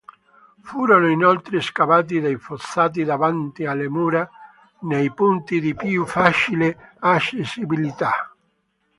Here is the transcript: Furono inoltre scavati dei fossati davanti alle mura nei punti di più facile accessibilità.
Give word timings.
Furono 0.63 1.11
inoltre 1.11 1.61
scavati 1.61 2.19
dei 2.21 2.35
fossati 2.37 3.03
davanti 3.03 3.65
alle 3.67 3.87
mura 3.87 4.27
nei 4.79 5.11
punti 5.11 5.59
di 5.61 5.75
più 5.75 6.07
facile 6.07 6.93
accessibilità. 6.97 8.33